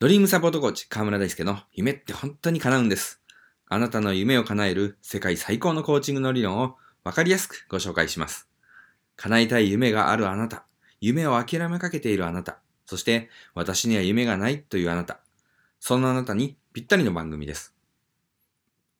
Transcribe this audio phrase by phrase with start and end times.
[0.00, 3.20] ドリームサポートコーチ河村大輔の夢って本当に叶うんです。
[3.68, 8.48] あなたの夢を叶える世界最高のコーチングの理論をわかりやすくご紹介します。
[9.16, 10.64] 叶えたい夢があるあなた、
[11.02, 15.20] 夢を諦めかけているあなた、そして私には夢がないというあなた、
[15.80, 17.74] そんなあなたにぴったりの番組です。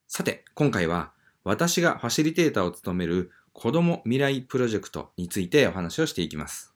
[0.06, 1.12] さて、今回は
[1.44, 6.74] 私がファシリテーターを務める子供未来プロジェクトについてお話をしていきます。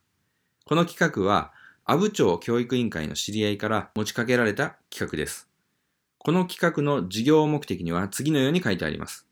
[0.64, 1.52] この企画は
[1.86, 5.50] 阿武町教育委員会の知り合いから持ちかけられた企画です。
[6.16, 9.26] この企画の事業目的には次のように書いてあります。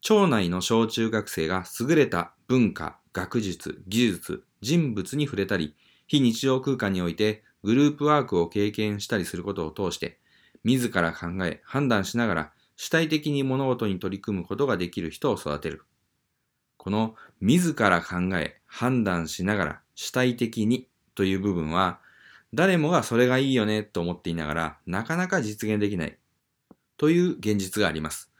[0.00, 5.74] 町内の小中学生が優れた文化、学術、技術、人物に触れたり、
[6.06, 10.20] 非日常空間においてグループワークを経験したりすることを通して、
[10.62, 15.82] 自ら考え、判断しながら主体的に物事に取り組むことができる人を育てる。
[16.76, 22.00] この自ら考え、判断しながら主体的にという部分は、
[22.52, 26.16] 誰もがそれがいいよねと思っていながら、なかなか実現できない
[26.96, 28.30] という現実があります。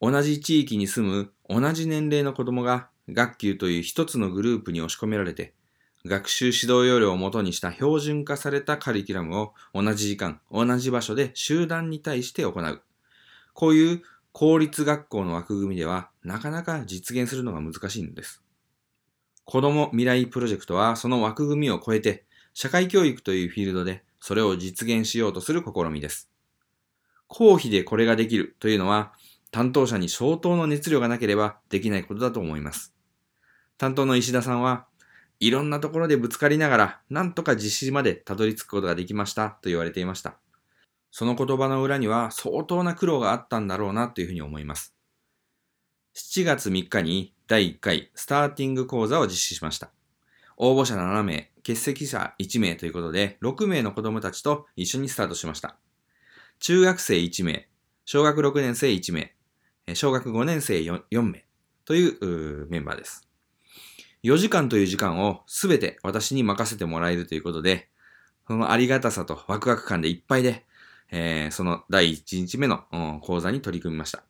[0.00, 5.54] 同じ地域に住む同じ年齢の子供が学級という一つのグループに押し込められて、
[6.04, 12.82] 学習指導要領をもとにした標準化されたカリキュラムを同じ時間、同じ場所で集団に対して行う。
[13.54, 18.45] こういう公立学校の枠組みではなかなか実現するのが難しいのです。
[19.46, 26.28] 子供未来プロジェクトはその枠組みを超えて社会教育というフィールドでそれを実現しようとする試みです。
[27.28, 29.12] 公費でこれができるというのは
[29.52, 32.92] 担当者に相当の熱量がなければできないことだと思います。
[33.78, 34.88] 担当の石田さんは
[35.38, 40.38] いろんなところでぶつかりながらなんとか実施までたどり着くことができましたと言われていました。
[41.12, 44.92] その言葉の裏には相当な苦労があったんだろうなというふうに思います。
[46.16, 49.90] 7月3日に第1回スターティング講座を実施しました。
[50.56, 55.76] 応募者7名、欠席者1名ということで、6名の子供たちと一緒にスタートしました。
[56.58, 57.68] 中学生1名、
[58.04, 59.34] 小学6年生1名、
[59.94, 61.44] 小学5年生 4, 4名
[61.84, 63.28] というメンバーです。
[64.24, 67.88] 4時間という時間をすべて私に任せてもらえるということで、
[68.48, 70.64] そのありがたさとワクワク感でいっぱいで、
[71.10, 72.84] えー、その第1日目の、
[73.22, 74.24] 講座に取り組みました。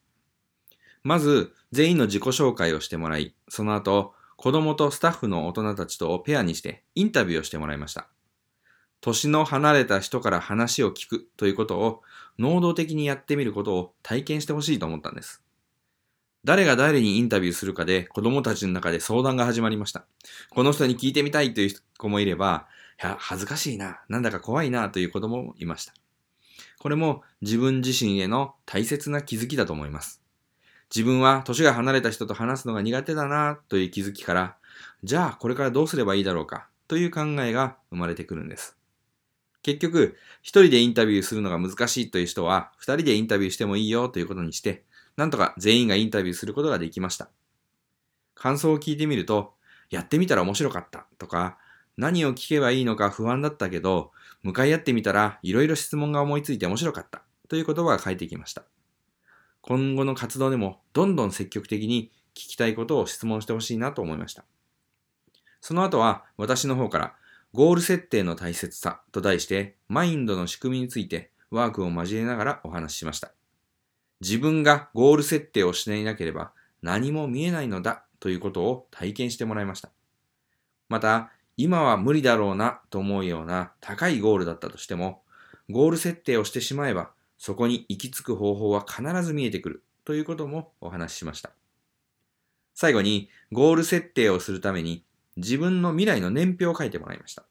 [1.06, 8.09] まず、全員の自己紹介をしてもらい、その後、子供とスタッフの大人たちとペアにしてインタビューをしてもらいました。
[9.00, 12.03] 年の離れた人から話を聞くということを
[12.41, 15.45] 能動的にやってみることを体験してほしいと思ったんです。
[16.43, 20.06] 誰が誰にインタビューするかで子供たちの中で相談が始まりました。
[20.50, 22.66] この人に聞いてみたいという子もいれば、
[23.00, 25.95] いや、恥ずかしいな、なんだか怖いなという子供もいました。
[26.81, 30.25] これも自分自身への大切な気づきだと思います。
[30.94, 34.56] 自分は年が離れた人と話すのが苦手だなという気づきから、
[35.02, 38.76] じゃあこれからどうすればいいだろうかという考えが生まれてくるんです。
[39.62, 44.84] 結局、一人でインタビューするのが難しいという人は、二人でインタビューしてもいいよということにして、
[45.16, 47.28] なんとか全員がインタビューすることができました。
[48.36, 49.54] 感想を聞いてみると、
[49.91, 51.58] やってみたら面白かったとか、
[51.97, 58.62] 何を聞けばいいのか不安だったけど、向かい合ってみたらいろいろ質問が思いついて面白かったという言葉が返ってきました。
[59.66, 64.44] 今後の活動でもどんどん積極的に聞きたいことを質問してほしいなと思いました。
[65.60, 67.15] その後は私の方から
[67.53, 73.32] ゴール設定の大切さと題してマインドの仕組みについてワークを交えながらお話ししました。
[74.21, 76.53] 自分がゴール設定をしていなければ
[76.83, 79.91] 何も見えないのだということを体験してもらいました。
[80.88, 85.22] また、今は無理だろうなと思うような高いゴールだったとしても、
[85.69, 91.50] ゴール設定をしてしまえばそこに行き着く方法は必ず見えてくるということもお話ししました。
[92.74, 95.04] 最後に、ゴール設定をするために
[95.36, 97.44] 自分の未来の年表を書いてもらいました。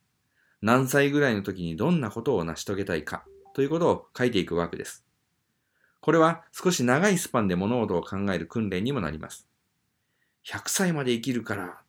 [0.61, 5.05] 何歳ぐらいの時にどんなことを成し遂げたいかということを書いていくワークです。
[6.01, 9.47] これは少し長いスパンで物事を考える訓練にもなります。
[10.45, 11.79] 100歳まで生きるから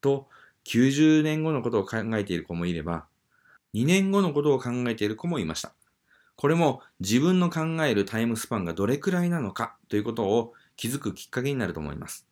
[0.00, 0.28] と
[0.64, 3.06] 90年後のことを考えている子もいれば、
[3.74, 5.74] 2年後のことを考えている子もいました。
[6.36, 12.26] これも自分の考えるタイムスパンがどれくらいなのかということを気づくきっかけになると思います。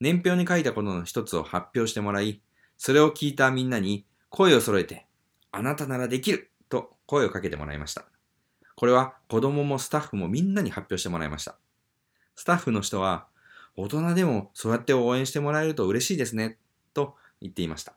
[0.00, 2.40] 年表に書いたことの一つを発表してもらい、
[2.78, 5.06] それを聞いたみんなに声を揃えて、
[5.52, 8.04] あなたならできると声をかけてもらいました。
[8.76, 11.58] これは子供もスタッフもみんなに発表してもらいました。
[12.34, 13.26] スタッフの人は、
[13.76, 16.58] 大人でもそうやって応援してもらえると嬉しいですね、
[16.94, 17.92] と言っていました。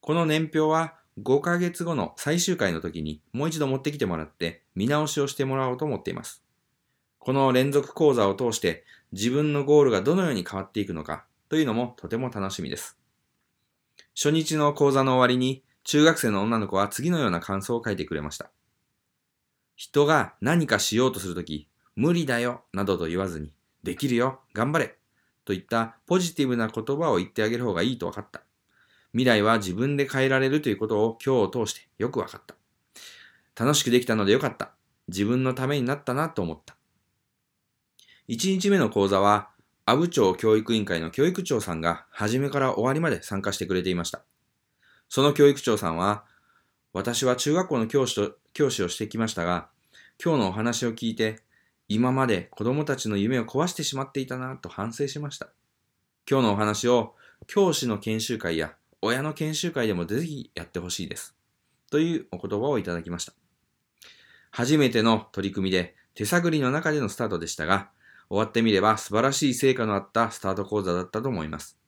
[0.00, 6.42] この年表は5ヶ月後の最終回の時にもう一度持ってきてもらって見直しをしてもらおうと思っています。
[7.18, 12.98] この連続講座を通して自分のゴールがどのように変わっていくのかというのもとても楽しみです。
[14.14, 18.50] 初日の講座の終わりに中学生の女の子は次のような感想を書いてくれました。
[19.76, 23.52] 人が何かしようとするとき、無理だよ、などと言わずに、
[23.82, 24.96] できるよ、頑張れ、
[25.44, 28.45] といったポジティブな言葉を言ってあげる方がいいと分かった。
[29.16, 33.64] 未来は自分で変えられるということを今日を通してよく分かった。
[33.64, 34.72] 楽しくできたのでよかった。
[35.08, 36.76] 自分のためになったなと思った。
[38.28, 39.48] 1日目の講座は、
[39.86, 44.22] 阿武町教育委員会の教育長さんが初めから終わりまで参加してくれていました。
[45.08, 46.26] その教育長さんは、
[46.92, 49.70] 私は中学校の教師と、教師をしてきましたが、
[50.22, 51.40] 今日のお話を聞いて、
[51.88, 55.48] 今まで子供たちの夢を壊してしまっていたなと反省しました。
[56.30, 57.14] 今日のお話を
[57.46, 61.36] 教師の研修会や親の研修会でもぜひやってほしいです。
[61.90, 63.32] というお言葉をいただきました。
[64.50, 67.90] 初めての取り組みで手探りの中でのスタートでしたが、
[68.28, 71.78] 終わってみれば素晴らしい成果のあったスタート講座だったと思います。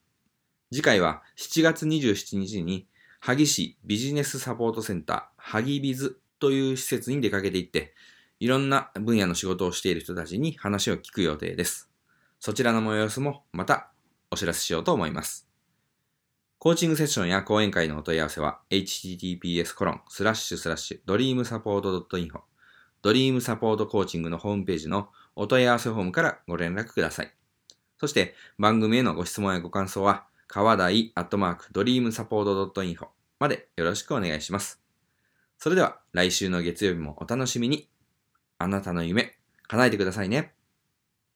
[0.71, 2.87] 次回は7月27日に
[3.21, 7.95] 萩市ビジネスサポートセンター、萩ビズという施設に出かけていって、
[8.39, 11.91] いろんな分野の仕事をしている人たちに話を聞く予定です。
[12.39, 13.91] そちらの様子もまた
[14.31, 15.48] お知らせしようと思います。
[16.61, 22.41] コーチングセッションや講演会のお問い合わせは https コロンスラッシュスラッシュドリームサポート .info
[23.01, 27.33] ドリームサポートコーチングのホームページのお問い合わせフォームからご連絡ください。
[27.97, 33.07] そして番組へのご質問やご感想は川台アットマークドリームサポート .info
[33.39, 34.83] までよろしくお願いします。
[35.59, 37.89] それでは来週の月曜日もお楽しみに。
[38.59, 39.39] あなたの夢、
[39.69, 40.58] 叶えてくださいね。